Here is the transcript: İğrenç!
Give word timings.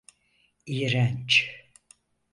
İğrenç! 0.65 1.49